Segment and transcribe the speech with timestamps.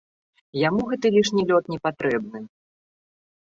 [0.67, 2.39] Яму гэты лішні лёд непатрэбны.